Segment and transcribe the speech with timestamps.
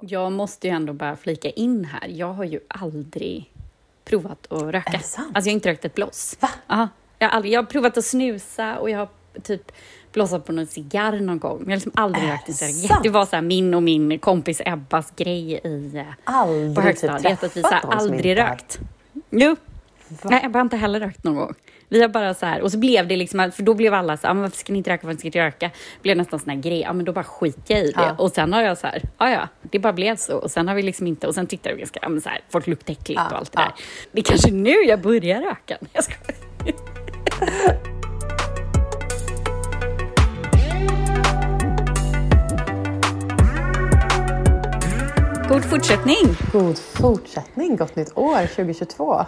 [0.00, 2.08] Jag måste ju ändå bara flika in här.
[2.08, 3.52] Jag har ju aldrig
[4.04, 4.90] provat att röka.
[4.90, 5.30] Är det sant?
[5.34, 6.36] Alltså jag har inte rökt ett bloss.
[6.40, 6.48] Va?
[6.66, 9.08] Ja, jag, har aldrig, jag har provat att snusa och jag har
[9.42, 9.72] typ
[10.12, 11.58] blossat på någon cigarr någon gång.
[11.58, 13.02] Men jag har liksom aldrig Är rökt en det cigarett.
[13.02, 16.84] Det var så här min och min kompis Ebbas grej i, eh, Aldrig på typ
[16.84, 17.44] högstadiet.
[17.44, 18.78] att vi så här, aldrig rökt.
[19.30, 19.56] Jo.
[20.22, 21.54] Nej, Ebba har inte heller rökt någon gång.
[21.88, 24.26] Vi har bara så här, och så blev det liksom, för då blev alla så
[24.26, 25.66] här, "Ah, varför ska ni inte röka, varför ska ni inte röka?
[25.68, 28.00] Det blev nästan sån här grej, ja men då bara skiter jag i det.
[28.00, 28.14] Ja.
[28.18, 30.36] Och sen har jag så här, ja ja, det bara blev så.
[30.38, 32.40] Och sen har vi liksom inte, och sen tyckte jag ganska, ja men så här,
[32.48, 33.72] folk luktar äckligt Ja, och allt det där.
[34.12, 35.78] Det är kanske nu jag börjar röka.
[35.92, 36.34] Jag skojar.
[45.48, 46.36] God fortsättning!
[46.52, 49.24] God fortsättning, gott nytt år 2022.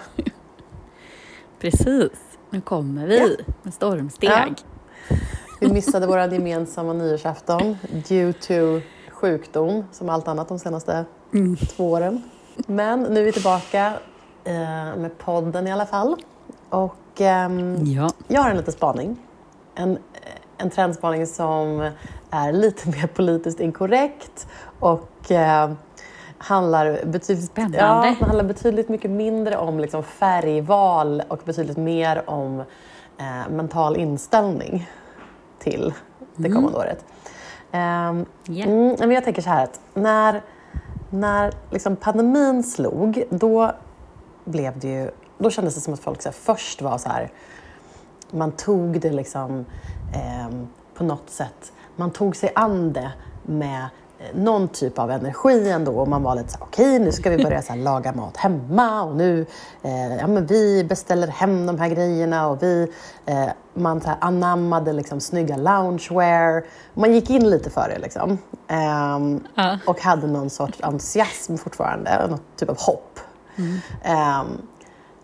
[1.60, 2.10] Precis,
[2.50, 4.30] nu kommer vi med stormsteg.
[4.30, 5.16] Ja.
[5.60, 7.76] Vi missade vår gemensamma nyårsafton
[8.08, 11.04] due to sjukdom, som allt annat de senaste
[11.76, 12.22] två åren.
[12.66, 13.92] Men nu är vi tillbaka
[14.44, 14.54] eh,
[14.96, 16.16] med podden i alla fall.
[16.68, 18.10] Och ehm, Ja.
[18.28, 19.16] jag har en liten spaning.
[19.74, 19.98] En,
[20.58, 21.90] en trendspaning som
[22.30, 24.46] är lite mer politiskt inkorrekt
[24.80, 25.70] och eh,
[26.42, 27.78] handlar betydligt, Spännande.
[27.78, 32.60] ja, handlar betydligt mycket mindre om liksom färgval och betydligt mer om
[33.18, 34.88] eh, mental inställning
[35.58, 35.94] till
[36.36, 37.04] det kommande året.
[37.72, 38.64] Ehm, Ja.
[38.66, 40.42] mm, men jag tänker så här att när,
[41.10, 43.72] när liksom pandemin slog, då
[44.44, 47.30] blev det ju, då kändes det som att folk så här, först var så här,
[48.30, 49.64] man tog det liksom
[50.14, 53.10] ehm, på något sätt, man tog sig an det
[53.42, 53.86] med eh,
[54.34, 57.62] någon typ av energi ändå och man var lite så okej nu ska vi börja
[57.62, 59.46] så laga mat hemma och nu,
[59.82, 62.92] eh, ja men vi beställer hem de här grejerna och vi,
[63.26, 66.64] eh, man så anammade liksom snygga loungewear.
[66.94, 68.38] Man gick in lite för det liksom.
[68.68, 69.78] Ehm, Ja.
[69.86, 73.20] och hade någon sorts entusiasm fortfarande, något typ av hopp.
[74.02, 74.46] Ehm,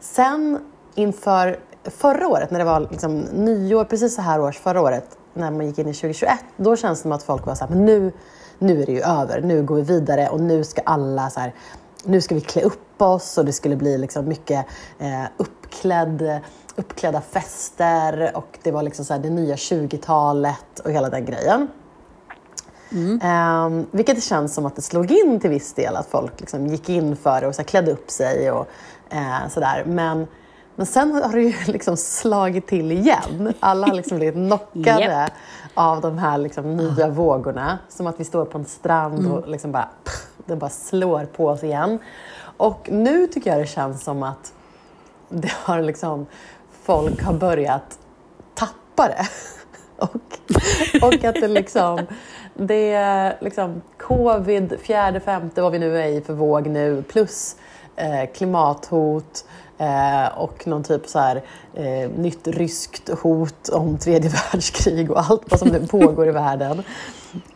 [0.01, 0.59] sen
[0.95, 5.51] inför förra året, när det var liksom nyår, precis så här års förra året, när
[5.51, 7.85] man gick in i 2021, då känns det som att folk var så här, men
[7.85, 8.13] nu,
[8.59, 11.55] nu är det ju över, nu går vi vidare och nu ska alla så här,
[12.05, 14.67] nu ska vi klä upp oss och det skulle bli liksom mycket
[14.99, 16.41] eh, uppklädd,
[16.77, 21.69] uppklädda fester och det var liksom så här det nya 20-talet och hela den grejen.
[23.23, 26.67] Ehm, vilket det känns som att det slog in till viss del, att folk liksom
[26.67, 28.67] gick in för det och så här klädde upp sig och
[29.11, 29.85] eh, sådär.
[29.87, 30.27] Men,
[30.77, 33.53] men sen har det ju liksom slagit till igen.
[33.61, 35.33] Alla har liksom blivit knockade Japp.
[35.77, 37.79] Av de här liksom nya vågorna.
[37.89, 41.47] Som att vi står på en strand och liksom bara, pff, det bara slår på
[41.47, 41.99] oss igen.
[42.57, 44.53] Och nu tycker jag det känns som att
[45.29, 46.27] det har liksom,
[46.83, 47.99] folk har börjat
[48.55, 49.27] tappa det.
[49.99, 50.39] Och,
[51.03, 52.07] och att det liksom,
[52.55, 57.57] det är liksom covid, fjärde, femte, vad vi nu är i för våg nu, plus
[57.97, 59.45] eh, klimathot
[59.79, 61.43] eh, och någon typ så här
[61.75, 66.83] eh, nytt ryskt hot om tredje världskrig och allt vad som nu pågår i världen.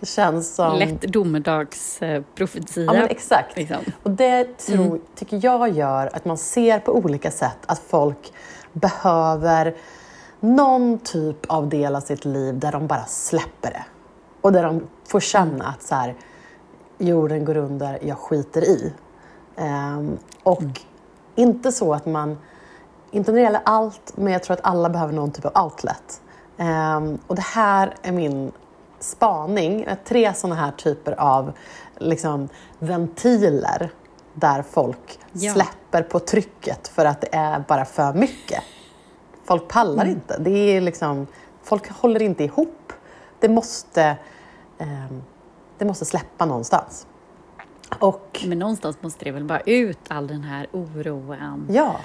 [0.02, 0.78] Känns som...
[0.78, 2.84] Lätt domedagsprofetia.
[2.84, 3.56] Ja, men exakt.
[3.56, 3.78] Liksom.
[4.02, 8.32] Och det tror, tycker jag gör att man ser på olika sätt att folk
[8.72, 9.74] behöver
[10.40, 13.84] någon typ av del av sitt liv där de bara släpper det.
[14.40, 16.14] Och där de får känna att så här,
[16.98, 18.92] jorden går under, jag skiter i.
[19.56, 20.62] Ehm, och
[21.40, 22.38] inte så att man,
[23.10, 26.20] inte när det gäller allt, men jag tror att alla behöver någon typ av outlet.
[26.56, 28.52] Ehm, och det här är min
[29.00, 31.52] spaning, tre sådana här typer av
[31.98, 33.90] liksom, ventiler
[34.34, 35.52] där folk Ja.
[35.52, 38.62] släpper på trycket för att det är bara för mycket.
[39.44, 40.38] Folk pallar inte.
[40.38, 41.26] Det är liksom,
[41.62, 42.92] folk håller inte ihop.
[43.40, 44.16] Det måste,
[44.78, 45.22] ehm,
[45.78, 47.06] det måste släppa någonstans.
[47.98, 52.00] Och Men någonstans måste det väl bara ut all den här oron, ja,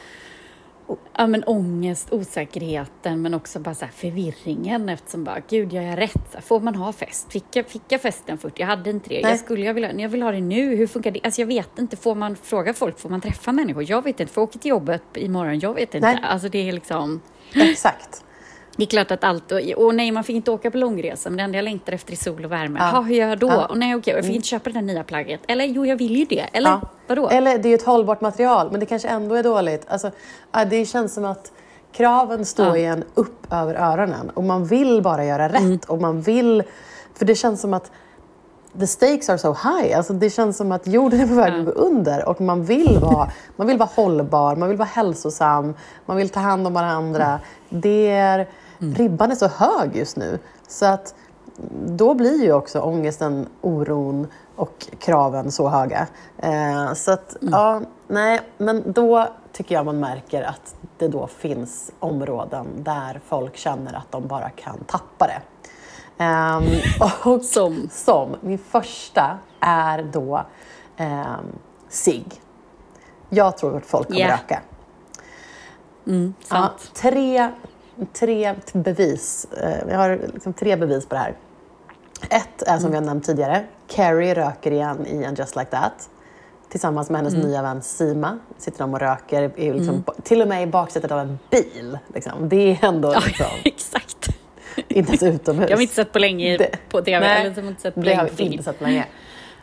[1.18, 6.46] ja, men ångest, osäkerheten men också bara så förvirringen eftersom bara, gud gör jag rätt?
[6.46, 7.32] Får man ha fest?
[7.32, 8.60] Fick jag, fick jag festen först?
[8.60, 9.22] Jag hade inte det.
[9.22, 9.32] Nej.
[9.32, 10.76] Jag skulle jag vilja, jag vill ha det nu.
[10.76, 11.20] Hur funkar det?
[11.24, 11.98] Alltså jag vet inte.
[11.98, 13.00] Får man fråga folk?
[13.00, 13.90] Får man träffa människor?
[13.90, 14.34] Jag vet inte.
[14.34, 15.60] Får jag åka till jobbet imorgon?
[15.60, 16.08] Jag vet inte.
[16.08, 16.20] Nej.
[16.24, 17.22] Alltså det är liksom...
[17.54, 18.26] exakt.
[18.78, 19.52] Det är klart att allt...
[19.78, 22.18] Och, nej, man fick inte åka på långresa, men det enda jag längtar efter är
[22.18, 22.80] sol och värme.
[22.82, 22.90] Ja.
[22.94, 23.02] Ja.
[23.02, 23.48] hur gör jag då?
[23.48, 23.66] Ja.
[23.66, 25.40] Och nej, okej, jag fick inte köpa det där nya plagget.
[25.48, 26.46] Eller jo, jag vill ju det.
[26.54, 26.82] Eller Ja.
[27.08, 27.30] vadå?
[27.30, 29.86] Eller det är ju ett hållbart material, men det kanske ändå är dåligt.
[29.88, 30.12] Alltså,
[30.70, 31.52] det känns som att
[31.92, 32.78] kraven står Ja.
[32.78, 35.60] igen upp över öronen och man vill bara göra rätt.
[35.60, 35.80] Mm.
[35.88, 36.64] Och man vill,
[37.14, 37.92] för det känns som att
[38.80, 39.98] the stakes are so high.
[39.98, 42.98] Alltså, det känns som att jorden är på väg att gå under och man vill,
[43.02, 45.74] vara, man vill vara hållbar, man vill vara hälsosam,
[46.06, 47.40] man vill ta hand om varandra.
[47.70, 48.48] Det är,
[48.86, 48.96] Mm.
[48.96, 50.40] Ribban är så hög just nu.
[50.68, 51.16] Så att
[51.86, 56.08] då blir ju också ångesten, oron, och kraven så höga.
[56.38, 61.92] Eh, så att, ja, nej, men då tycker jag man märker att det då finns
[62.00, 65.42] områden där folk känner att de bara kan tappa det.
[66.24, 66.64] Ehm,
[67.26, 67.90] och Som?
[67.92, 70.46] som min första är då
[71.00, 71.06] um,
[71.90, 72.26] sig.
[73.30, 74.32] Jag tror att folk kommer Yeah.
[74.40, 74.62] röka.
[76.08, 76.92] Mm, Ja, sant.
[76.94, 77.52] tre,
[78.14, 79.48] tre bevis.
[79.62, 81.36] Eh, Jag har liksom tre bevis på det här.
[82.30, 83.64] Ett är som vi har nämnt tidigare.
[83.88, 86.10] Carrie röker igen i en Just Like That.
[86.70, 90.64] Tillsammans med hennes nya vän Sima sitter de och röker, i liksom, till och med
[90.64, 91.98] i baksätet av en bil.
[92.14, 92.50] Liksom.
[92.50, 94.28] Det är ändå Ja, liksom, exakt.
[94.88, 95.68] inte ens utomhus.
[95.68, 97.20] Det har vi inte sett på länge Det- på TV.
[97.28, 99.06] Nej, eller inte sett på det länge har vi inte sett på länge.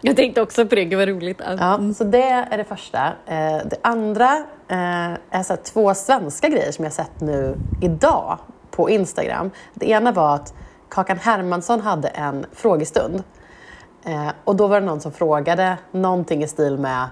[0.05, 1.41] Jag tänkte också på det, gud vad roligt.
[1.59, 3.07] Ja, så det är det första.
[3.27, 4.37] Eh, det andra
[4.69, 8.39] eh, är så två svenska grejer som jag sett nu idag
[8.71, 9.51] på Instagram.
[9.75, 10.55] Det ena var att
[10.89, 13.23] Kakan Hermansson hade en frågestund.
[14.05, 17.09] Eh, och då var det någon som frågade någonting i stil med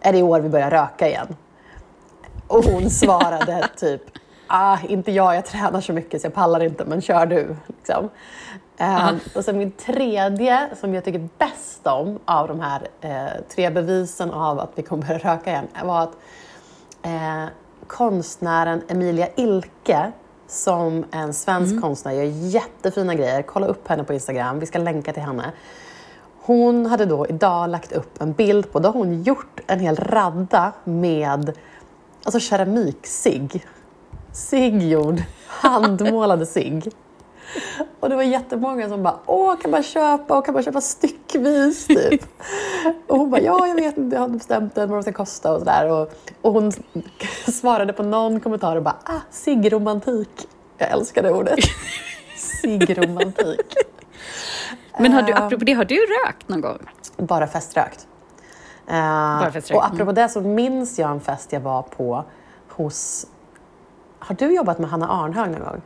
[0.00, 1.36] Är det i år vi börjar röka igen?
[2.46, 4.02] Och hon svarade typ
[4.54, 7.56] Ah, inte jag, jag tränar så mycket så jag pallar inte, men kör du.
[7.66, 8.10] Liksom.
[8.76, 13.70] Eh, och sen min tredje, som jag tycker bäst om av de här eh, tre
[13.70, 16.16] bevisen av att vi kommer börja röka igen, var att
[17.02, 17.44] eh,
[17.86, 20.12] konstnären Emilia Ilke,
[20.46, 23.42] som en svensk konstnär, gör jättefina grejer.
[23.42, 25.52] Kolla upp henne på Instagram, vi ska länka till henne.
[26.42, 29.96] Hon hade då idag lagt upp en bild på, då har hon gjort en hel
[29.96, 31.52] radda med
[32.24, 32.40] alltså
[34.32, 34.72] keramiksig.
[34.72, 36.82] Siggjord, handmålade sig.
[38.00, 41.86] Och det var jättemånga som bara, åh kan man köpa och kan man köpa styckvis
[41.86, 42.24] typ?
[43.06, 45.12] Och hon bara, ja jag vet inte, jag har inte bestämt än vad de ska
[45.12, 45.88] kosta och sådär.
[45.90, 46.12] Och,
[46.42, 46.72] och hon
[47.52, 50.48] svarade på någon kommentar och bara, ah, siggromantik.
[50.78, 51.58] Jag älskar det ordet.
[52.36, 53.74] Siggromantik.
[54.98, 55.42] Men har du, Ehm.
[55.42, 56.78] apropå det, har du rökt någon gång?
[57.16, 58.06] Bara feströkt.
[58.86, 62.24] Eh, feströkt, och apropå det så minns jag en fest jag var på
[62.68, 63.26] hos...
[64.26, 65.80] Har du jobbat med Hanna Arnhög någon gång?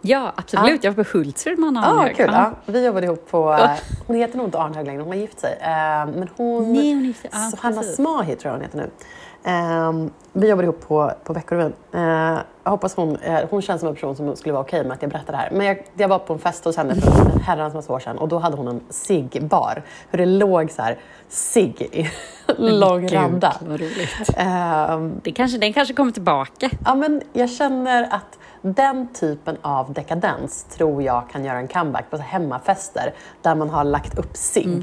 [0.00, 0.84] Ja, absolut.
[0.84, 2.16] Jag var på Hultsfred med Anna Ja, ah, Arnhög.
[2.16, 2.30] kul.
[2.32, 2.52] Ja.
[2.66, 3.52] Ja, vi jobbade ihop på...
[3.52, 3.70] eh,
[4.06, 5.58] hon heter nog inte Arnhög längre, hon har gift sig.
[5.60, 5.66] Eh,
[6.06, 6.72] men hon...
[6.72, 7.30] Nej, hon är gift sig.
[7.32, 7.82] Ja, Hanna.
[7.82, 8.90] Smahi tror jag hon heter nu.
[9.46, 9.92] Eh,
[10.32, 11.72] vi jobbade ihop på, på Veckorevyn.
[12.62, 13.16] Jag hoppas hon...
[13.16, 15.38] Eh, hon känns som en person som skulle vara okej med att jag berättar det
[15.38, 15.50] här.
[15.52, 18.18] Men jag, jag var på en fest hos henne för en herrans massa år sedan
[18.18, 19.82] och då hade hon en ciggbar.
[20.10, 20.98] Hur det låg så här
[21.28, 22.10] cigg i
[22.58, 23.56] lång radda.
[23.60, 24.30] vad roligt.
[24.36, 26.70] Eh, Det kanske, den kanske kommer tillbaka.
[26.84, 32.10] Ja, men jag känner att den typen av dekadens tror jag kan göra en comeback
[32.10, 34.82] på hemmafester där man har lagt upp sig.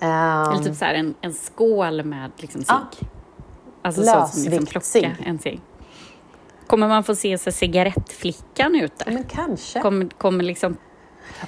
[0.00, 2.80] Ehm, Eller typ så här en, en skål med liksom Ja.
[3.84, 5.60] Alltså så som liksom en cigg.
[6.66, 9.04] Kommer man få se sig cigarettflickan ute?
[9.10, 9.80] men kanske.
[9.80, 10.76] Kommer, kommer liksom...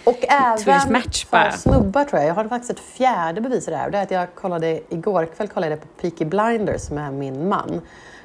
[0.05, 1.53] Och även Match för bara.
[1.53, 2.29] snubbar tror jag.
[2.31, 3.91] Jag har faktiskt ett fjärde bevis i det här.
[3.91, 7.81] Det är att jag kollade igår kväll kollade jag på Peaky Blinders med min man.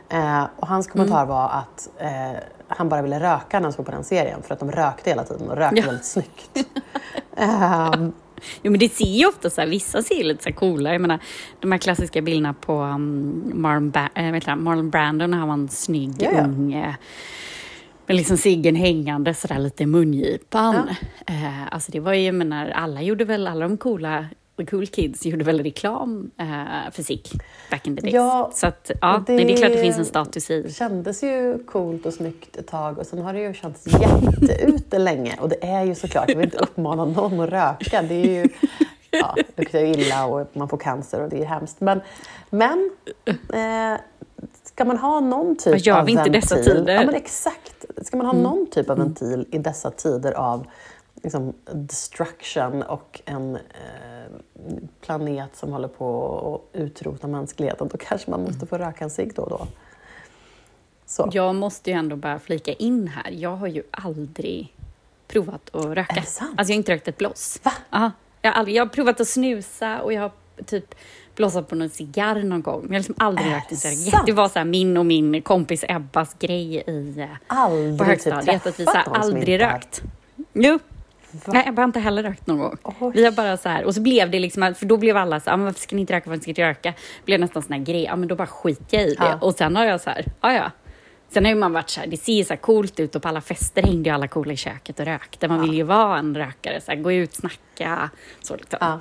[0.10, 1.28] Eh, och hans kommentar Mm.
[1.30, 4.60] var att eh, han bara ville röka när han såg på den serien för att
[4.60, 5.86] de rökte hela tiden och rökte Ja.
[5.86, 6.50] väldigt snyggt.
[7.38, 8.14] Ehm,
[8.64, 10.92] Jo men det ser ju ofta så här, vissa ser lite så här coola.
[10.92, 11.20] Jag menar
[11.60, 15.54] de här klassiska bilderna på um, Marlon, ba- äh, vet Marlon Brando när han var
[15.54, 16.44] en snygg Ja, ja.
[16.44, 16.94] ung eh,
[18.08, 20.90] med liksom ciggen hängande sådär lite i mungipan.
[21.28, 24.26] Eh, alltså det var ju, jag menar, alla gjorde väl, alla de coola
[24.66, 27.28] the cool kids gjorde väl reklam eh, för cigg
[27.72, 28.14] back in the days.
[28.14, 29.38] Ja, så att, ja, det...
[29.38, 30.62] det är klart det det- finns en status i.
[30.62, 35.00] Det kändes ju coolt och snyggt ett tag och sen har det ju känts jätteute
[35.00, 35.36] länge.
[35.40, 38.02] Och det är ju såklart, jag vill inte uppmana någon att röka.
[38.02, 38.50] Det är ju,
[39.12, 41.82] ja, det luktar ju illa och man får cancer och det är hemskt.
[41.82, 42.02] Men,
[42.50, 42.92] men
[43.54, 44.00] eh,
[44.64, 46.42] ska man ha någon typ Vad gör av vi inte ventil?
[46.42, 46.94] dessa tider?
[46.94, 47.86] Ja men exakt.
[48.02, 50.68] Ska man ha någon typ av ventil i dessa tider av
[51.24, 53.62] liksom, destruction och en eh,
[55.02, 59.34] planet som håller på att utrota mänskligheten, då kanske man måste få röka en cigg
[59.36, 59.68] då och då.
[61.06, 61.30] Så.
[61.34, 63.32] Jag måste ju ändå bara flika in här.
[63.32, 64.74] Jag har ju aldrig
[65.28, 66.14] provat att röka.
[66.14, 66.54] Är det sant?
[66.58, 67.60] Alltså jag har inte rökt ett bloss.
[67.64, 67.72] Va?
[67.90, 70.32] Ja, jag, har aldrig, jag har provat att snusa och jag har
[70.66, 70.96] typ
[71.36, 72.82] blossat på någon cigarr någon gång.
[72.82, 74.26] Men jag har liksom aldrig Är rökt en cigarett.
[74.26, 78.68] Det var så min och min kompis Ebbas grej i, eh, Aldrig på typ högstadiet.
[78.68, 80.02] att vi så här, träffat någon som aldrig inte rökt.
[80.54, 80.80] Jo.
[81.34, 81.54] Va?
[81.54, 82.78] Nej, Ebba har inte heller rökt någon gång.
[83.00, 83.12] Oj.
[83.16, 85.50] Vi har bara så här, och så blev det liksom, för då blev alla så
[85.50, 86.90] här, "Ah, varför ska ni inte röka, varför ska ni inte röka?
[86.92, 89.24] Det blev nästan sån här grej, ja men då bara skiter jag i det.
[89.24, 89.38] Ja.
[89.42, 90.72] Och sen har jag så här, ja ja.
[91.30, 93.22] Sen har ju man varit så här, det ser ju så här coolt ut och
[93.22, 95.48] på alla fester hängde ju alla coola i köket och rökte.
[95.48, 98.10] Man vill ju vara en rökare, så här, gå ut, snacka,
[98.42, 98.78] så liksom.
[98.82, 99.00] Ja.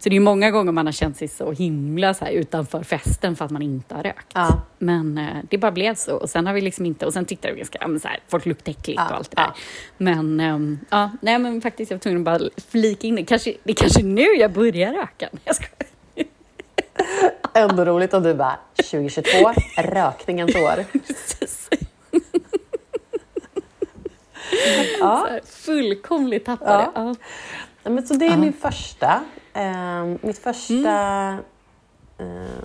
[0.00, 3.36] Så det är många gånger man har känt sig så himla så här, utanför festen
[3.36, 4.32] för att man inte har rökt.
[4.34, 4.62] Ja.
[4.78, 6.16] Men eh, det bara blev så.
[6.16, 8.20] Och sen har vi liksom inte, och sen tyckte vi ganska, ja, men så här,
[8.28, 9.52] folk luktar äckligt Ja, och allt det där.
[9.96, 13.24] Men ehm, ja, nej men faktiskt jag var tvungen att bara flika in det.
[13.24, 15.28] Kanske, det är kanske nu jag börjar röka.
[15.44, 15.66] Jag ska,
[17.54, 20.84] Ändå roligt om du bara 2022, rökningens år.
[21.06, 21.68] precis.
[25.00, 25.24] Ja.
[25.26, 26.88] Så här, fullkomligt tappade.
[26.94, 27.14] Ja.
[27.82, 27.90] Ja.
[27.90, 29.22] Men så det är min första.
[29.52, 31.30] Eh, mitt första...
[32.18, 32.60] Eh,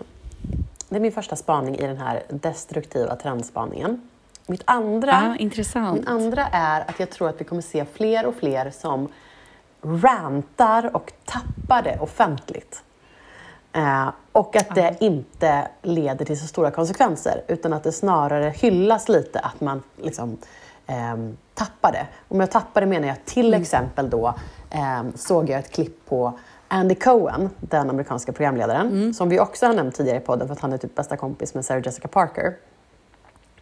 [0.89, 4.09] det är min första spaning i den här destruktiva trendspaningen.
[4.47, 5.99] Mitt andra, intressant.
[5.99, 9.07] min andra är att jag tror att vi kommer se fler och fler som
[9.81, 12.83] rantar och tappar det offentligt.
[13.73, 19.09] Eh, och att det inte leder till så stora konsekvenser utan att det snarare hyllas
[19.09, 20.37] lite att man liksom,
[20.87, 22.07] ehm, tappar det.
[22.27, 24.33] Och med tappar det menar jag till exempel då
[24.69, 26.39] ehm, såg jag ett klipp på
[26.75, 30.59] Andy Cohen, den amerikanska programledaren, som vi också har nämnt tidigare i podden för att
[30.59, 32.57] han är typ bästa kompis med Sarah Jessica Parker.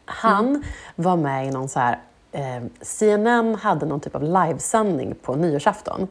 [0.06, 0.64] Han
[0.96, 2.00] var med i någon så här...
[2.32, 6.08] Eh, CNN hade någon typ av livesändning på nyårsafton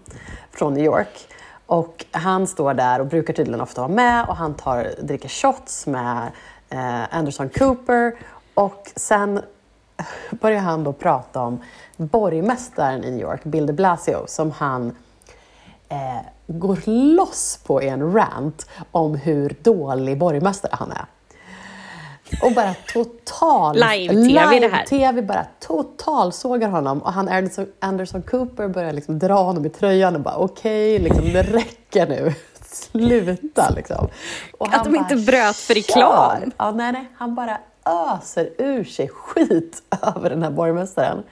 [0.50, 1.28] från New York.
[1.66, 5.86] Och han står där och brukar tydligen ofta vara med och han tar, dricker shots
[5.86, 6.30] med
[6.70, 8.14] eh, Anderson Cooper.
[8.54, 9.40] Och sen
[10.30, 11.60] börjar han då prata om
[11.96, 14.96] borgmästaren i New York, Bill de Blasio, som han
[15.88, 16.26] eh,
[16.58, 16.78] går
[17.16, 21.06] loss på en rant om hur dålig borgmästare han är.
[22.42, 23.74] Och bara total...
[23.74, 24.86] Live-tv det här.
[24.86, 30.14] Live-tv bara totalsågar honom och han Anderson, Anderson Cooper börjar liksom dra honom i tröjan
[30.14, 32.34] och bara okej, liksom, det räcker nu.
[32.72, 34.08] Sluta liksom.
[34.58, 36.52] Och Att de inte bara bröt för reklam.
[36.56, 39.82] Ja, nej, nej, han bara öser ur sig skit
[40.16, 41.22] över den här borgmästaren.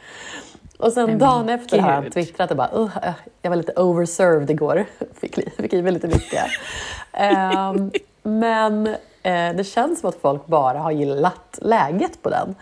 [0.81, 4.51] Och sen dagen efter har han twittrat och bara uh, uh, jag var lite overserved
[4.51, 4.85] igår.
[5.21, 6.45] Fick, fick i mig lite mycket.
[7.13, 7.91] Ehm,
[8.23, 8.87] men
[9.23, 12.55] eh, det känns som att folk bara har gillat läget på den.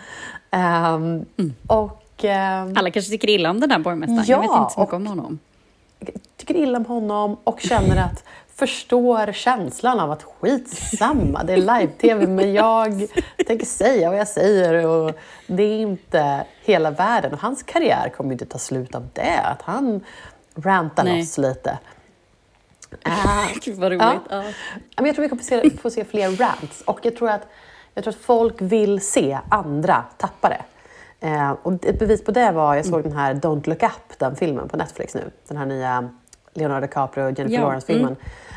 [0.51, 1.55] Ehm, Mm.
[1.67, 4.25] Och ehm, Alla kanske tycker illa om den här borgmästaren.
[4.27, 5.39] jag vet Ja, inte så mycket och- om honom.
[6.37, 8.25] tycker illa om honom och känner att
[8.59, 13.07] förstår känslan av att skitsamma, det är live-tv men jag
[13.47, 15.13] tänker säga vad jag säger och
[15.47, 17.33] det är inte hela världen.
[17.33, 20.05] Och hans karriär kommer inte ta slut av det, att han
[20.55, 21.19] rantar Nej.
[21.19, 21.79] loss lite.
[23.65, 24.03] Gud vad roligt.
[24.03, 24.21] Ja.
[24.31, 24.43] Ja.
[24.97, 27.47] men jag tror vi kommer få se, få se fler rants och jag tror, att,
[27.95, 30.63] jag tror att folk vill se andra tappa det.
[31.27, 34.37] Eh, och ett bevis på det var, jag såg den här Don't Look Up, den
[34.37, 35.31] filmen på Netflix nu.
[35.49, 36.11] Den här nya
[36.55, 38.17] Leonardo DiCaprio och Jennifer Ja, Lawrence-filmen.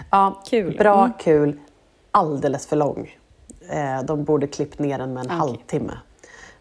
[0.10, 0.78] Ja, Kul.
[0.78, 1.14] Bra, Mm.
[1.20, 1.60] kul,
[2.12, 3.18] alldeles för lång.
[3.70, 5.38] Eh, de borde klippt ner den med en Okej.
[5.38, 5.94] halvtimme.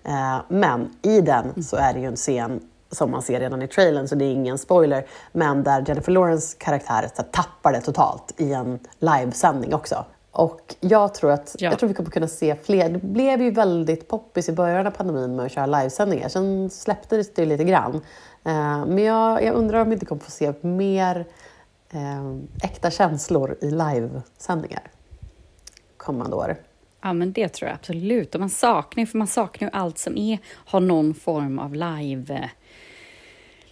[0.05, 2.61] Eh, men i den så är det ju en scen
[2.93, 6.57] som man ser redan i trailern, så det är ingen spoiler, men där Jennifer Lawrence
[6.59, 10.05] karaktär tappar det totalt i en livesändning också.
[10.33, 11.71] Och jag tror att Ja.
[11.71, 12.89] jag tror vi kommer kunna se fler.
[12.89, 16.29] Det blev ju väldigt poppis i början av pandemin med att köra livesändningar.
[16.29, 17.95] Sen släppte det lite grann.
[18.45, 21.27] Eh, men jag, jag undrar om vi inte kommer få se mer
[21.91, 24.83] eh, äkta känslor i livesändningar
[25.97, 26.57] kommande år.
[27.03, 28.35] Ja, men det tror jag absolut.
[28.35, 31.75] Och man saknar ju, för man saknar ju allt som är, har någon form av
[31.75, 32.49] live, eh,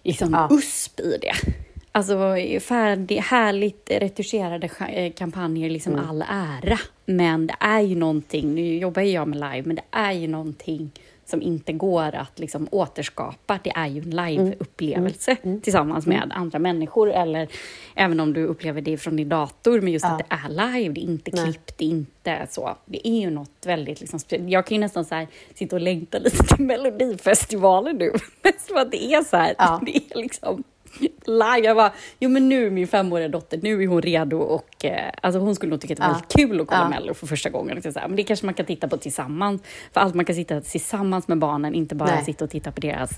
[0.03, 0.49] liksom Ja.
[0.51, 1.53] USP i det.
[1.99, 6.09] Alltså färdig, härligt retuscherade eh, kampanjer, liksom Mm.
[6.09, 6.79] all ära.
[7.05, 10.29] Men det är ju någonting, nu jobbar ju jag med live, men det är ju
[10.29, 10.91] någonting
[11.25, 13.59] som inte går att liksom återskapa.
[13.65, 15.61] Det är ju en live-upplevelse Mm.
[15.61, 17.49] tillsammans med andra människor eller
[17.95, 20.11] även om du upplever det från din dator, men just Ja.
[20.13, 21.45] att det är live, det är inte Nej.
[21.45, 22.77] klippt, det är inte så.
[22.87, 26.19] Det är ju något väldigt liksom, Jag kan ju nästan så här, sitta och längta
[26.19, 28.13] lite till Melodifestivalen nu.
[28.43, 29.81] Mest för att det är så här, Ja.
[29.87, 30.65] det är liksom
[31.27, 31.61] live.
[31.67, 35.41] Jag bara, jo men nu min femåriga dotter, nu är hon redo och eh, alltså
[35.41, 36.13] hon skulle nog tycka att det var Ja.
[36.15, 36.89] väldigt kul att kolla Ja.
[36.89, 37.75] Mello för första gången.
[37.75, 38.09] Liksom så här.
[38.09, 39.63] Men det kanske man kan titta på tillsammans.
[39.93, 42.25] För allt man kan sitta tillsammans med barnen, inte bara Nej.
[42.25, 43.11] sitta och titta på deras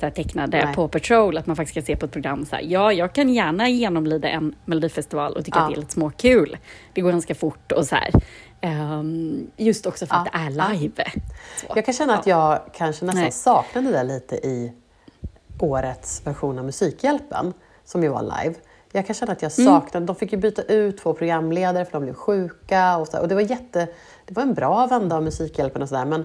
[0.00, 0.74] så här, tecknade Nej.
[0.74, 3.28] på Patrol, att man faktiskt kan se på ett program så här, ja, jag kan
[3.34, 5.62] gärna genomlida en Melodifestival och tycka Ja.
[5.64, 6.56] att det är lite småkul.
[6.94, 8.10] Det går ganska fort och så här.
[8.60, 10.38] Ehm, just också för att Ja.
[10.38, 11.04] det är live.
[11.60, 11.66] Så.
[11.76, 13.32] Jag kan känna att jag kanske nästan Nej.
[13.32, 14.72] saknade det lite i
[15.58, 17.52] årets version av Musikhjälpen,
[17.84, 18.54] som ju var live.
[18.92, 19.74] Jag kan känna att jag Mm.
[19.74, 23.28] saknade, de fick ju byta ut två programledare för de blev sjuka och, så, och
[23.28, 23.88] det var jätte,
[24.26, 26.24] det var en bra vända av Musikhjälpen och sådär men,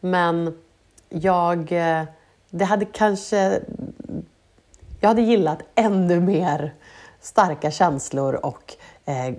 [0.00, 0.58] men
[1.08, 2.02] jag, eh,
[2.50, 3.60] det hade kanske,
[5.00, 6.74] jag hade gillat ännu mer
[7.20, 9.34] starka känslor och eh,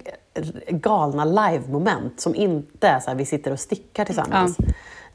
[0.70, 4.58] galna live-moment som inte är så här, vi sitter och stickar tillsammans.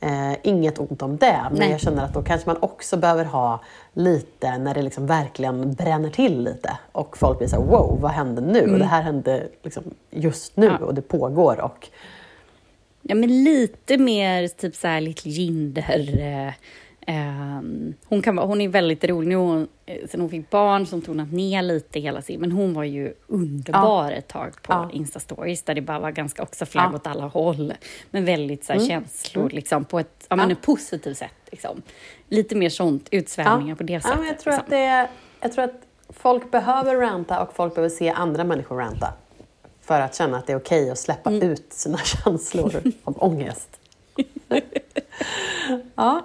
[0.01, 1.71] Eh, inget ont om det, men Nej.
[1.71, 3.61] jag känner att då kanske man också behöver ha
[3.93, 8.11] lite när det liksom verkligen bränner till lite och folk blir så här, wow, vad
[8.11, 8.73] hände nu?
[8.73, 10.79] Och det här hände liksom just nu Mm.
[10.81, 10.87] Ja.
[10.87, 11.61] och det pågår.
[11.61, 11.89] Och,
[13.09, 16.19] Ja, men lite mer typ så här Little Jinder.
[16.21, 16.53] Eh,
[18.09, 19.29] hon, kan, vara- hon är väldigt rolig.
[19.29, 22.75] Nu hon, eh, sen hon fick barn som tonat ner lite hela sin, men hon
[22.75, 24.91] var ju underbar ett tag på Ja.
[24.93, 26.87] Insta-stories där det bara var ganska också flagg Ja.
[26.89, 26.97] Mm.
[26.97, 27.73] åt alla håll.
[28.11, 30.53] Men väldigt så här, känslor liksom, på ett, ja, men Ja.
[30.57, 31.31] ett positivt sätt.
[31.51, 31.83] Liksom.
[32.29, 34.19] Lite mer sånt, utsvävningar på det ja, sättet.
[34.19, 34.65] men jag, tror liksom.
[34.65, 35.09] att det
[35.41, 39.13] jag tror att folk behöver ranta och folk behöver se andra människor ranta
[39.81, 41.51] för att känna att det är okej att släppa Mm.
[41.51, 43.76] ut sina känslor av ångest.
[45.95, 46.23] ja.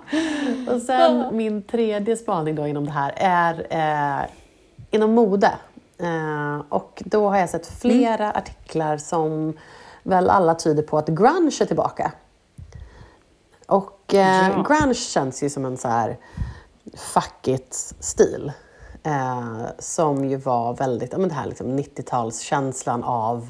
[0.70, 4.26] Och sen min tredje spaning då inom det här är eh,
[4.92, 5.52] inom mode.
[5.98, 9.54] Eh, och då har jag sett flera artiklar som
[10.04, 12.12] väl alla tyder på att grunge är tillbaka.
[13.68, 14.64] Och eh, Ja.
[14.68, 16.18] grunge känns ju som en så här
[16.94, 18.52] fuck it-stil.
[19.04, 23.50] Eh, som ju var väldigt, men det här liksom 90-talskänslan av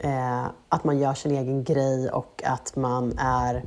[0.00, 3.62] eh, att man gör sin egen grej och att man är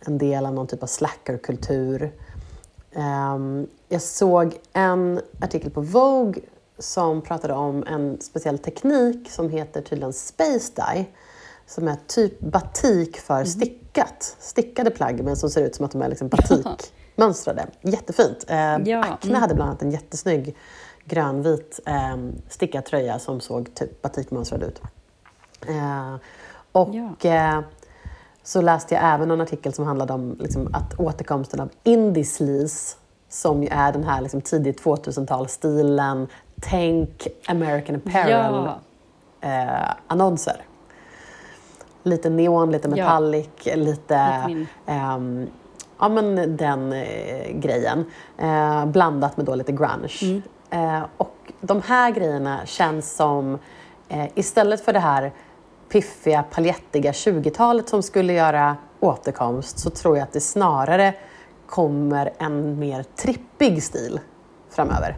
[0.00, 2.12] en del av någon typ av slackerkultur.
[2.92, 6.42] Ehm, jag såg en artikel på Vogue
[6.78, 11.04] som pratade om en speciell teknik som heter tydligen Space Dye.
[11.66, 14.36] Som är typ batik för stickat.
[14.40, 17.66] Stickade plagg men som ser ut som att de är liksom batikmönstrade.
[17.82, 18.44] Jättefint.
[18.48, 19.40] Eh, Ja, Acne mm.
[19.40, 20.56] hade bland annat en jättesnygg
[21.04, 22.16] grönvit eh,
[22.48, 24.80] stickad tröja som såg typ batikmönstrad ut.
[25.68, 26.14] Eh,
[26.72, 27.30] och Ja.
[27.30, 27.60] eh,
[28.42, 32.96] så läste jag även en artikel som handlade om liksom, att återkomsten av indie sleaze
[33.28, 36.26] som ju är den här liksom, tidigt 2000-talsstilen,
[36.60, 38.78] tänk American Apparel Ja.
[39.40, 40.56] eh, annonser.
[42.02, 43.76] Lite neon, lite metallic, lite...
[43.76, 45.46] Lite ehm,
[45.98, 48.04] ja men den eh, grejen.
[48.38, 50.12] Eh, blandat med då lite grunge.
[50.22, 50.42] Mm.
[50.70, 53.58] Eh, och de här grejerna känns som,
[54.08, 55.32] eh, istället för det här
[55.94, 61.14] piffiga, palettiga 20-talet som skulle göra återkomst, så tror jag att det snarare
[61.66, 64.20] kommer en mer trippig stil
[64.70, 65.16] framöver.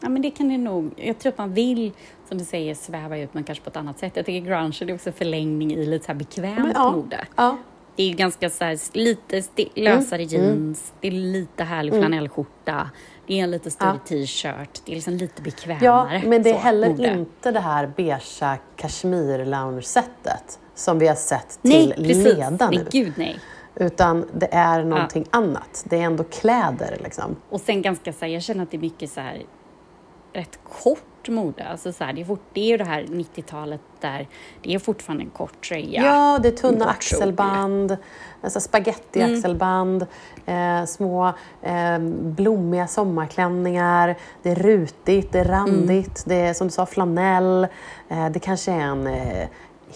[0.00, 0.90] Ja, men det kan det nog.
[0.96, 1.92] Jag tror att man vill,
[2.28, 4.12] som du säger, sväva ut men kanske på ett annat sätt.
[4.16, 7.26] Jag tycker grunge är också förlängning i lite så här bekvämt ja, mode.
[7.36, 7.56] ja.
[7.96, 9.42] Det är ju ganska så här, lite
[9.74, 12.90] lösare jeans, det är lite härlig flanellskjorta,
[13.26, 13.98] det är en lite större Ja.
[14.08, 16.22] t-shirt, det är liksom lite Ja, bekvämare.
[16.26, 17.12] men det är så, heller mode.
[17.12, 18.20] inte det här beiga
[18.76, 22.24] kashmir-lounge-sättet som vi har sett Nej, till precis.
[22.24, 22.86] leda Nej, nu.
[22.90, 23.38] gud nej.
[23.74, 25.84] Utan det är någonting annat.
[25.88, 27.36] Det är ändå kläder liksom.
[27.50, 29.42] Och sen ganska så här, jag känner att det är mycket så här
[30.36, 31.64] rätt kort mode.
[31.68, 34.28] Alltså så här, det, är fort, det är ju det här 90-talet där
[34.62, 36.02] det är fortfarande en kort tröja.
[36.02, 37.96] Ja, det är tunna axelband,
[38.40, 40.06] alltså spagetti-axelband,
[40.46, 44.16] eh, små eh, blommiga sommarklänningar.
[44.42, 47.66] Det är rutigt, det är randigt, det är som du sa flanell.
[48.08, 49.48] Eh, det kanske är en eh,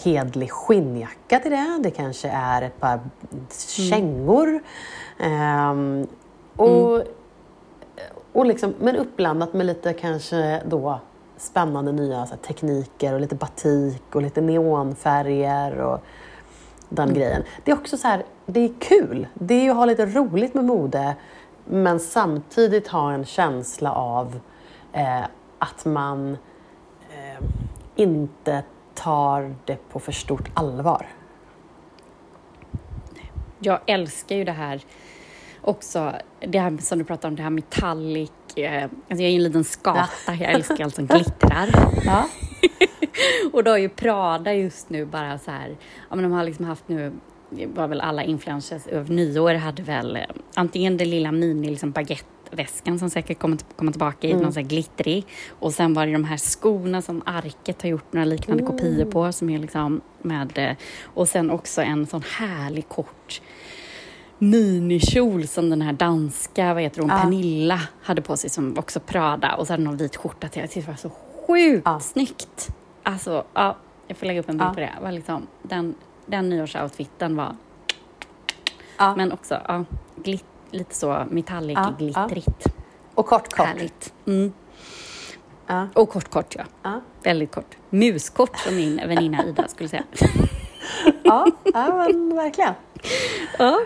[0.05, 1.79] hedlig skinnjacka till det.
[1.83, 3.01] Det kanske är ett par
[3.91, 4.63] kängor.
[5.19, 6.07] Ehm,
[6.57, 7.03] och,
[8.33, 11.01] och liksom, men uppblandat med lite kanske då
[11.37, 16.01] spännande nya här, tekniker och lite batik och lite neonfärger och
[16.89, 17.43] den grejen.
[17.65, 19.27] Det är också så här, det är kul.
[19.35, 21.17] Det är ju att ha lite roligt med mode
[21.65, 24.41] men samtidigt ha en känsla av
[24.93, 25.25] eh,
[25.59, 26.39] att man
[27.11, 27.45] eh,
[27.97, 28.63] inte
[28.95, 31.07] tar det på för stort allvar.
[33.59, 34.85] Jag älskar ju det här
[35.61, 38.31] också, det här som du pratar om, det här metallic.
[38.57, 41.69] Eh, alltså jag är ju en liten skata, jag älskar allt som glittrar.
[42.05, 42.29] Ja.
[43.53, 45.77] Och då har ju Prada just nu bara så här,
[46.09, 47.13] ja men de har liksom haft nu,
[47.51, 50.23] det var väl alla influencers över nyår hade väl eh,
[50.55, 54.69] antingen den lilla mini liksom baguetteväskan som säkert kommer komma tillbaka i någon sån här
[54.69, 59.05] glittrig och sen var det de här skorna som Arket har gjort några liknande kopior
[59.05, 63.43] på som är liksom med eh, och sen också en sån härlig kort
[64.41, 67.17] minikjol som den här danska, vad heter hon, Ja.
[67.17, 70.61] Pernilla hade på sig som också Prada och så hade någon vit skjorta till.
[70.61, 71.11] Jag tyckte det var så
[71.47, 72.01] sjukt Ja.
[72.01, 72.69] snyggt.
[73.03, 73.77] Alltså, ja,
[74.07, 74.75] jag får lägga upp en bild Ja.
[74.75, 74.93] på det.
[75.03, 75.95] var liksom, den,
[76.27, 77.57] den nyårsoutfiten var,
[78.99, 79.15] Ja.
[79.17, 79.85] men också ja,
[80.17, 82.67] glitt, lite så metallic, Ja, glittrigt.
[83.15, 83.67] Och kort kort.
[83.67, 84.13] Härligt.
[84.27, 84.53] Mm.
[85.95, 86.65] Och kort, kort ja.
[86.83, 87.01] Ja.
[87.23, 87.77] Väldigt kort.
[87.91, 90.05] Muskort som min väninna Ida skulle säga.
[91.25, 92.75] Ja, ja men verkligen.
[93.59, 93.81] ja.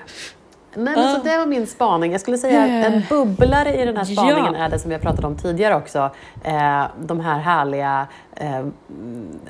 [0.76, 2.12] Nej, men så det var min spaning.
[2.12, 4.64] Jag skulle säga att en bubblare i den här spaningen Ja.
[4.64, 6.10] är det som vi har pratat om tidigare också.
[6.44, 8.06] Eh, de här härliga
[8.36, 8.66] eh,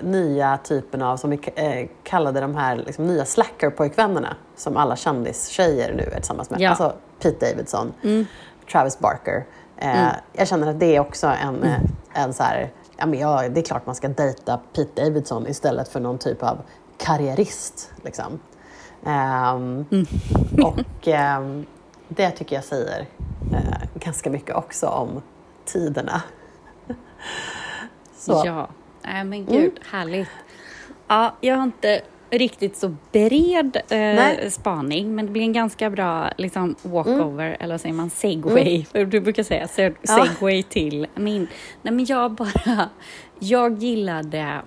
[0.03, 5.95] nya typerna av, som vi eh, kallade de här liksom, nya slacker-pojkvännerna som alla kändistjejer
[5.95, 6.61] nu är tillsammans med.
[6.61, 6.71] Ja.
[6.71, 7.93] Alltså Pete Davidson,
[8.73, 9.45] Travis Barker.
[9.77, 11.81] Eh, Jag känner att det är också en, eh,
[12.23, 15.89] en så här, ja, men ja, det är klart man ska dejta Pete Davidson istället
[15.89, 16.59] för någon typ av
[16.99, 17.91] karriärist.
[18.05, 18.41] Liksom.
[19.07, 19.85] Ehm,
[20.63, 21.67] och ehm,
[22.09, 23.01] det tycker jag säger
[23.53, 25.23] eh, ganska mycket också om
[25.65, 26.23] tiderna.
[28.17, 28.43] Så.
[28.47, 28.69] Ja,
[29.03, 30.29] nej men gud, härligt.
[31.09, 36.31] Ja, jag har inte riktigt så bred eh, spaning, men det blir en ganska bra
[36.39, 40.25] liksom, walkover, eller vad säger man, segway, för du brukar säga se- Ja.
[40.27, 41.49] segway till min.
[41.83, 42.89] Nej men jag bara,
[43.39, 44.61] jag gillade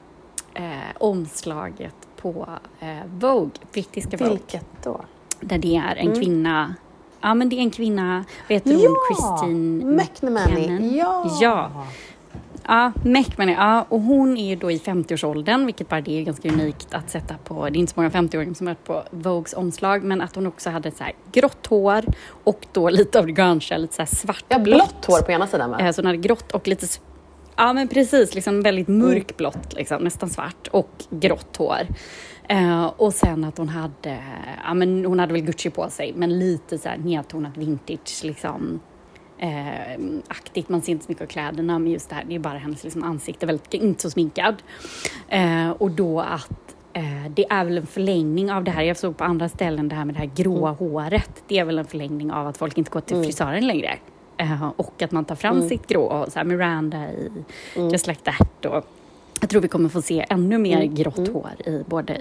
[0.54, 0.64] eh,
[0.98, 2.48] omslaget på
[2.80, 2.88] eh,
[3.20, 5.02] Vogue, brittiska Vogue, Vilket då?
[5.40, 6.76] där det är en kvinna
[7.22, 8.90] Ja, men det är en kvinna, vet du Ja!
[8.90, 10.98] hon, Christine McNamee.
[10.98, 11.38] Ja!
[11.42, 11.72] ja.
[12.70, 16.50] Ja, McManamy, ja, och hon är ju då i 50-årsåldern, vilket bara det är ganska
[16.50, 20.04] unikt att sätta på, det är inte så många 50-åringar som är på Vogues omslag,
[20.04, 22.04] men att hon också hade så här grått hår
[22.44, 25.48] och då lite av det grunge, lite så här svart Ja, blått hår på ena
[25.48, 25.80] sidan va?
[25.80, 26.88] Eh, Så hon hade grått och lite,
[27.58, 31.88] ja men precis, liksom väldigt mörkblått, liksom, nästan svart och grått hår.
[32.50, 34.18] Eh, och sen att hon hade,
[34.64, 38.80] ja men hon hade väl Gucci på sig, men lite så här nedtonat vintage liksom.
[39.40, 42.40] Eh, aktigt, man ser inte så mycket av kläderna, men just det här, det är
[42.40, 44.56] bara hennes liksom, ansikte, väldigt, inte så sminkad.
[45.28, 49.18] Eh, och då att eh, det är väl en förlängning av det här, jag såg
[49.18, 52.32] på andra ställen det här med det här gråa håret, det är väl en förlängning
[52.32, 53.98] av att folk inte går till frisören längre.
[54.38, 57.32] Eh, och att man tar fram sitt grå, och så här Miranda i
[57.92, 58.66] Just Like That.
[58.66, 58.86] Och
[59.42, 62.14] jag tror vi kommer få se ännu mer grått hår i både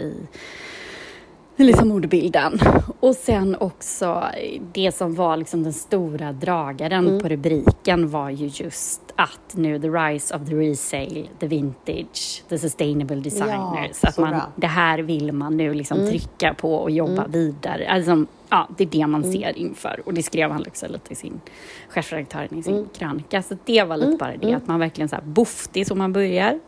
[1.56, 2.58] i liksom modebilden.
[3.00, 4.24] Och sen också
[4.72, 9.88] det som var liksom den stora dragaren på rubriken var ju just att nu the
[9.88, 13.98] rise of the resale, the vintage, the sustainable designers.
[14.02, 14.52] Ja, att man, bra.
[14.56, 17.88] det här vill man nu liksom trycka på och jobba vidare.
[17.88, 20.02] Alltså, ja, det är det man ser inför.
[20.04, 21.40] Och det skrev han också lite i sin
[21.88, 23.42] chefredaktören i sin krönika.
[23.42, 25.94] Så det var lite bara det, att man verkligen så här, boff, det är så
[25.94, 26.60] man börjar.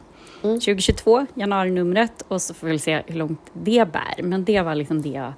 [0.43, 4.23] 2022, januarinumret och så får vi se hur långt det bär.
[4.23, 5.33] Men det var liksom det jag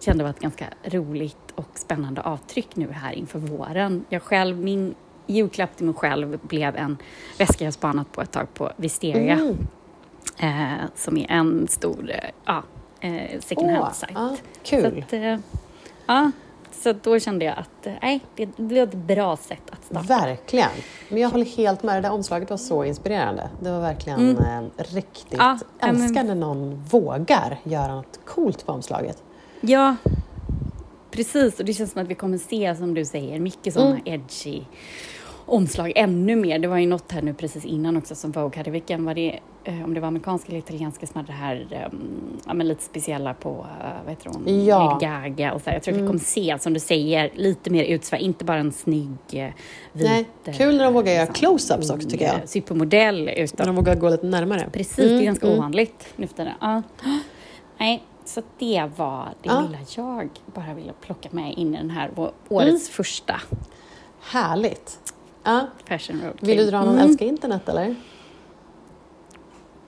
[0.00, 4.04] kände var ett ganska roligt och spännande avtryck nu här inför våren.
[4.08, 4.94] Jag själv, min
[5.26, 6.98] julklapp till mig själv blev en
[7.38, 9.54] väska jag spanat på ett tag på Wisteria.
[10.38, 12.62] Eh, som är en stor eh, ja,
[13.00, 14.12] eh, second hand-sajt.
[14.14, 15.04] ja, Så kul.
[15.06, 15.36] att, eh,
[16.12, 16.30] ja,
[16.72, 20.06] så då kände jag att nej, det, var ett bra sätt att starta.
[20.06, 20.70] Verkligen.
[21.08, 21.96] Men jag håller helt med.
[21.96, 23.50] Det där omslaget var så inspirerande.
[23.60, 25.38] Det var verkligen eh, riktigt...
[25.38, 29.22] Ja, älskar när någon vågar göra något coolt på omslaget.
[29.60, 29.96] Ja,
[31.10, 31.58] precis.
[31.60, 34.02] Och det känns som att vi kommer se, som du säger, mycket sådana Mm.
[34.04, 34.62] edgy
[35.46, 36.58] omslag ännu mer.
[36.58, 38.70] Det var ju något här nu precis innan också som Vogue hade.
[38.70, 39.38] Vilken var det?
[39.64, 42.82] eh, Om det var amerikanska eller italienska som hade det här um, ja, men lite
[42.82, 43.56] speciella på, uh,
[44.04, 44.98] vad heter hon, Ja.
[45.00, 45.76] Gaga och så här.
[45.76, 48.18] Jag tror att vi kommer se, som du säger, lite mer utsvär.
[48.18, 49.44] Inte bara en snygg uh,
[49.92, 50.04] vit...
[50.06, 52.34] Nej, eh, kul när de vågar göra liksom, close-ups också, tycker jag.
[52.34, 54.68] eh, Supermodell När utan de vågar gå lite närmare.
[54.72, 55.58] Precis, det är Mm, ganska mm.
[55.58, 56.52] ovanligt nu för tiden.
[56.60, 56.82] Ja.
[57.78, 59.60] Nej, så det var det Ja.
[59.60, 63.40] lilla jag bara ville plocka med in i den här vår- årets första
[64.20, 64.98] Härligt.
[65.44, 65.66] Ja.
[65.88, 66.34] Fashion Road.
[66.40, 67.08] Vill du dra någon Mm.
[67.10, 67.94] älska internet eller?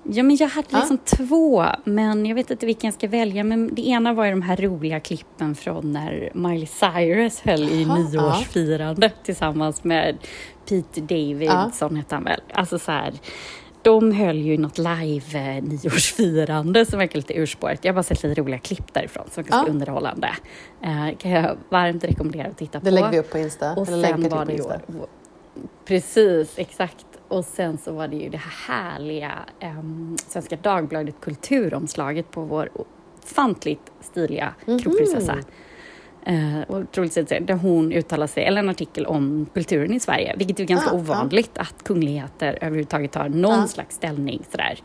[0.06, 0.78] Ja, men jag hade Ja.
[0.78, 3.44] liksom två, men jag vet inte vilken jag ska välja.
[3.44, 7.84] Men det ena var ju de här roliga klippen från när Miley Cyrus höll i
[7.84, 10.16] nyårsfirande tillsammans med
[10.68, 12.40] Pete Davidson, hette han väl.
[12.52, 13.12] Alltså så här,
[13.82, 17.84] de höll ju något live eh, nyårsfirande som verkar lite urspåret.
[17.84, 19.72] Jag har bara sett lite roliga klipp därifrån som var ganska Ja.
[19.74, 20.28] underhållande.
[20.82, 22.84] Eh, kan jag varmt rekommendera att titta på.
[22.84, 23.72] Det lägger vi upp på Insta.
[23.72, 24.62] Och eller sen var det ju...
[25.84, 27.06] Precis, exakt.
[27.28, 32.68] Och sen så var det ju det här härliga um, Svenska Dagbladet kulturomslaget på vår
[33.22, 34.78] ofantligt stiliga Mhm.
[34.78, 35.36] kronprinsessa.
[36.28, 40.34] Uh, och otroligt sett, där hon uttalar sig, eller en artikel om kulturen i Sverige,
[40.38, 43.66] vilket är ganska Ah, ovanligt att kungligheter överhuvudtaget tar någon Ah.
[43.66, 44.78] slags ställning sådär.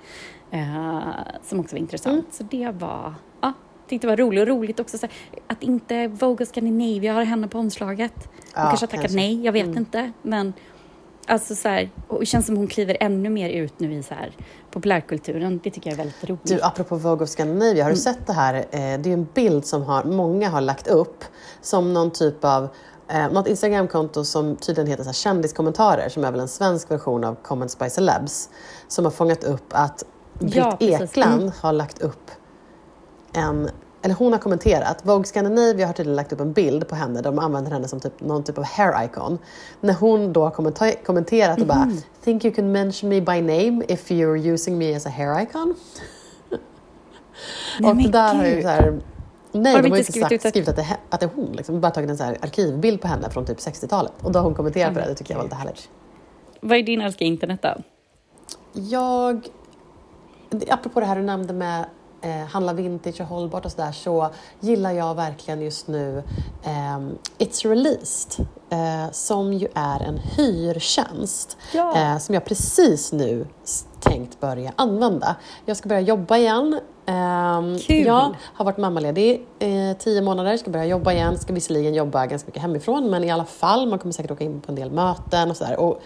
[0.53, 1.09] Uh,
[1.43, 2.33] som också var intressant.
[2.33, 3.53] Så det var, ja,
[3.89, 5.07] tyckte det var roligt och roligt också så
[5.47, 8.11] att inte Vogue Scandinavia har henne på omslaget.
[8.17, 9.15] Hon Ja, kanske har tackat kanske.
[9.17, 10.11] nej, jag vet inte.
[10.21, 10.53] Men
[11.27, 14.13] alltså så här, och det känns som hon kliver ännu mer ut nu i så
[14.13, 14.31] här,
[14.71, 15.59] populärkulturen.
[15.63, 16.45] Det tycker jag är väldigt roligt.
[16.45, 18.15] Du, apropå Vogue of Scandinavia, har du Mm.
[18.15, 18.53] sett det här?
[18.55, 21.23] Eh, Det är en bild som har, många har lagt upp
[21.61, 22.67] som någon typ av
[23.07, 27.23] eh, något Instagramkonto som tydligen heter så här, kändiskommentarer, som är väl en svensk version
[27.23, 28.49] av Comments by Celebs,
[28.87, 30.03] som har fångat upp att
[30.39, 30.77] Britt Ja.
[30.79, 31.51] Ekland Mm.
[31.61, 32.31] har lagt upp
[33.33, 33.69] en
[34.01, 37.23] eller hon har kommenterat, Vogue Scandinavia har tydligen lagt upp en bild på henne där
[37.31, 39.37] de använder henne som typ, någon typ av hair icon.
[39.81, 40.51] När hon då har
[41.03, 41.97] kommenterat och bara Mhm.
[42.23, 45.75] “Think you can mention me by name if you're using me as a hair icon?”
[47.79, 48.99] Nej, Och där har ju så här,
[49.51, 51.19] Nej, Har de de har ju inte skrivit sagt, ut att- skrivit att det, att
[51.19, 51.51] det är hon.
[51.51, 51.81] Liksom.
[51.81, 54.11] Bara tagit en så här arkivbild på henne från typ 60-talet.
[54.21, 55.05] Och då har hon kommenterat på det.
[55.05, 55.89] Det tycker jag var lite härligt.
[56.61, 57.69] Vad är din älskade internet då?
[58.73, 59.47] Jag,
[60.69, 61.85] apropå det här du nämnde med
[62.21, 64.29] eh, handla vintage och hållbart och sådär så
[64.59, 66.23] gillar jag verkligen just nu
[66.63, 71.97] ehm, It's Released eh, som ju är en hyrtjänst Ja.
[71.97, 73.47] eh, som jag precis nu
[73.99, 75.35] tänkt börja använda.
[75.65, 76.79] Jag ska börja jobba igen.
[77.05, 78.05] Ehm, Kul.
[78.05, 81.37] Jag har varit mammaledig eh, tio månader, ska börja jobba igen.
[81.39, 84.61] Ska visserligen jobba ganska mycket hemifrån men i alla fall, man kommer säkert åka in
[84.61, 85.79] på en del möten och sådär.
[85.79, 86.01] Och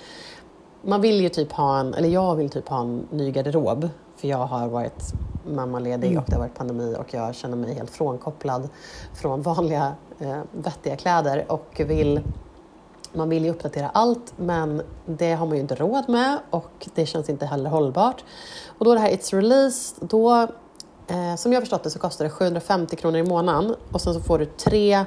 [0.86, 3.90] man vill ju typ ha en, eller jag vill typ ha en ny garderob.
[4.24, 5.14] För jag har varit
[5.46, 8.70] mammaledig och det har varit pandemi och jag känner mig helt frånkopplad
[9.14, 12.22] från vanliga eh, vettiga kläder och vill
[13.14, 17.06] man vill ju uppdatera allt men det har man ju inte råd med och det
[17.06, 18.24] känns inte heller hållbart.
[18.78, 20.48] Och då det här It's Released, då
[21.08, 24.20] eh, som jag förstått det så kostar det 750 kronor i månaden och sen så
[24.20, 25.06] får du tre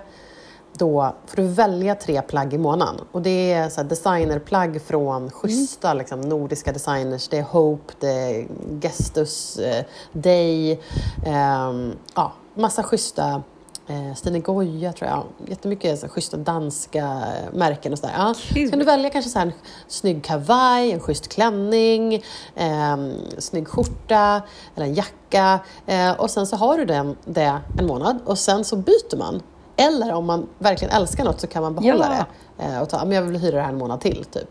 [0.78, 3.00] då får du välja tre plagg i månaden.
[3.12, 7.28] Och det är så designerplagg från schyssta liksom, nordiska designers.
[7.28, 8.46] Det är Hope, det är
[8.80, 10.80] Gestus, eh, Day,
[11.26, 13.42] ehm, ja, massa schyssta
[13.86, 15.24] eh, Stine Goya tror jag.
[15.48, 18.14] Jättemycket så här, schyssta danska eh, märken och sådär.
[18.18, 18.34] Ja.
[18.34, 19.52] Så kan du välja kanske så här, en
[19.88, 22.14] snygg kavaj, en schysst klänning,
[22.54, 22.96] eh,
[23.38, 24.42] snygg skjorta
[24.76, 25.60] eller en jacka.
[25.86, 29.42] Eh, och sen så har du den, det en månad och sen så byter man.
[29.76, 32.24] Eller om man verkligen älskar något så kan man behålla Ja.
[32.56, 34.24] det eh, och ta, men jag vill hyra det här en månad till.
[34.24, 34.48] Typ.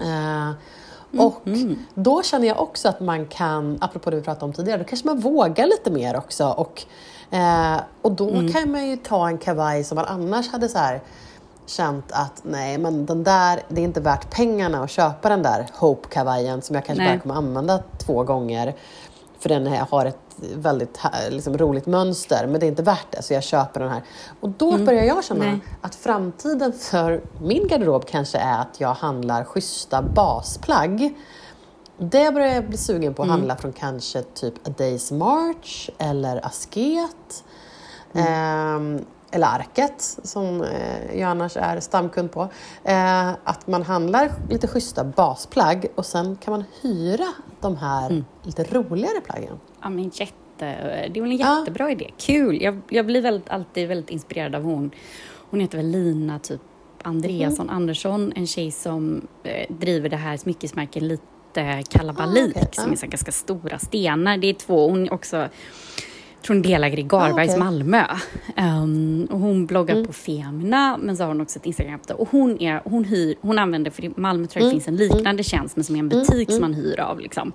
[0.00, 0.50] Eh,
[1.20, 1.78] och Mhm.
[1.94, 5.06] då känner jag också att man kan, apropå det vi pratade om tidigare, då kanske
[5.06, 6.46] man vågar lite mer också.
[6.48, 6.82] Och,
[7.36, 8.52] eh, och då Mm.
[8.52, 11.00] kan man ju ta en kavaj som man annars hade så här
[11.66, 15.66] känt att nej, men den där, det är inte värt pengarna att köpa den där
[15.74, 17.12] Hope-kavajen som jag kanske Nej.
[17.16, 18.74] bara kommer använda två gånger.
[19.46, 20.18] För den här har ett
[20.54, 24.02] väldigt liksom, roligt mönster, men det är inte värt det, så jag köper den här.
[24.40, 25.60] Och då börjar jag känna Nej.
[25.80, 31.14] att framtiden för min garderob kanske är att jag handlar schyssta basplagg.
[31.98, 36.46] Det börjar jag bli sugen på att handla från kanske typ A Day's March eller
[36.46, 37.44] Asket.
[38.14, 39.04] Ehm,
[39.36, 42.48] eller Arket som eh, jag annars är stamkund på.
[42.84, 47.26] Eh, att man handlar lite schyssta basplagg och sen kan man hyra
[47.60, 49.60] de här lite roligare plaggen.
[49.82, 51.58] Ja, men jätte, det är väl en Ja.
[51.58, 52.10] jättebra idé.
[52.18, 52.62] Kul!
[52.62, 54.90] Jag, jag blir väldigt, alltid väldigt inspirerad av hon.
[55.50, 56.60] Hon heter väl Lina typ
[57.02, 62.68] Andreasson Andersson, en tjej som eh, driver det här smyckesmärket lite kalabalik, Ah, okej.
[62.72, 62.92] som Ja.
[62.92, 64.36] är så ganska stora stenar.
[64.36, 65.48] Det är två, hon är också
[66.46, 67.58] jag tror hon delägare i Garbergs Ah, okej.
[67.58, 68.04] Malmö.
[68.56, 72.14] Ehm, och hon bloggar på Femina, men så har hon också ett Instagramkonto.
[72.14, 74.96] Och hon, är, hon, hyr, hon använder, för i Malmö tror jag det finns en
[74.96, 77.20] liknande tjänst, men som är en butik som man hyr av.
[77.20, 77.52] Liksom.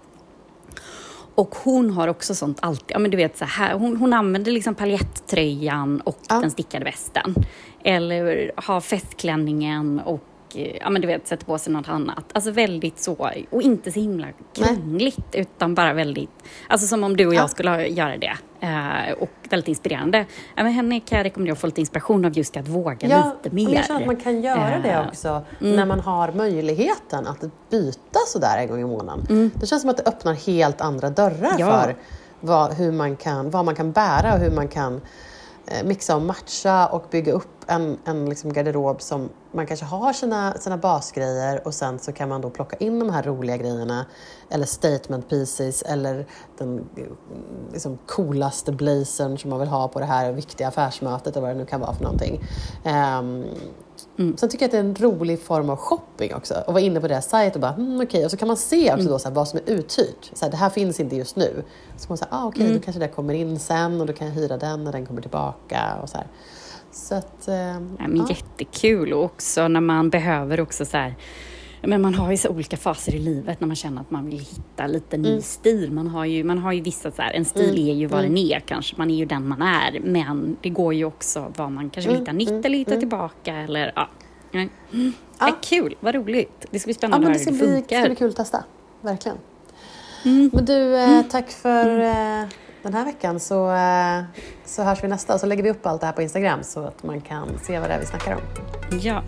[1.36, 4.52] Och hon har också sånt alltid, ja men du vet så här, hon, hon använder
[4.52, 6.40] liksom paljettröjan och Ja.
[6.42, 7.36] den stickade västen.
[7.84, 10.24] Eller har festklänningen och
[10.82, 12.26] ja men du vet sätter på sig något annat.
[12.34, 16.30] Alltså väldigt så, och inte så himla krångligt utan bara väldigt,
[16.68, 17.48] alltså som om du och jag Ja.
[17.48, 18.34] skulle göra det.
[18.64, 20.26] Eh, och väldigt inspirerande.
[20.56, 23.56] Ja, men henne kan jag rekommendera att få lite inspiration av just att våga lite
[23.56, 23.76] mer.
[23.76, 28.20] jag känner att man kan göra det Eh, också när man har möjligheten att byta
[28.28, 29.52] sådär en gång i månaden.
[29.56, 31.82] Det känns som att det öppnar helt andra dörrar Ja.
[31.82, 31.96] för
[32.40, 35.02] vad, hur man kan, vad man kan bära och hur man kan
[35.66, 40.14] Eh, mixa och matcha och bygga upp en, en liksom garderob som man kanske har
[40.14, 44.06] sina, sina basgrejer och sen så kan man då plocka in de här roliga grejerna
[44.50, 46.26] eller statement pieces eller
[46.58, 47.04] den eh,
[47.72, 51.60] liksom coolaste blazern som man vill ha på det här viktiga affärsmötet eller vad det
[51.60, 52.42] nu kan vara för någonting.
[52.84, 53.46] Ehm,
[54.20, 56.54] Ehm, Sen tycker jag att det är en rolig form av shopping också.
[56.68, 58.26] Och vara inne på deras sajt och bara, mm, okej.
[58.26, 60.30] Och så kan man se också då, så här, vad som är uthyrt.
[60.34, 61.64] Så här, det här finns inte just nu.
[61.98, 64.34] Så man säger, ah, okej, då kanske det kommer in sen och då kan jag
[64.34, 65.82] hyra den när den kommer tillbaka.
[66.02, 66.28] Och så här.
[66.92, 68.26] Så att, ehm, Ja, men ja.
[68.30, 71.16] Jättekul också när man behöver också så här
[71.82, 74.40] men man har ju så olika faser i livet när man känner att man vill
[74.40, 75.42] hitta lite ny Mm.
[75.42, 75.92] stil.
[75.92, 78.32] Man har ju, man har ju vissa så här, en stil är ju vad Mm.
[78.36, 80.00] den är kanske, man är ju den man är.
[80.00, 82.38] Men det går ju också vad man kanske vill Mm.
[82.38, 84.08] hitta nytt eller hitta tillbaka eller ja.
[84.54, 84.70] Mm.
[85.40, 85.48] Ja.
[85.48, 86.66] Ja, kul, vad roligt.
[86.72, 88.16] Det ska bli Ja, spännande men att det höra hur det bli, ska bli funkar.
[88.16, 88.64] kul att testa.
[89.02, 89.38] Verkligen.
[90.26, 90.50] Mm.
[90.54, 92.48] Men du, eh, tack för eh,
[92.84, 93.40] den här veckan.
[93.40, 94.24] Så, eh,
[94.66, 96.80] så hörs vi nästa och så lägger vi upp allt det här på Instagram så
[96.80, 98.42] att man kan se vad det är vi snackar om.
[99.02, 99.24] Ja,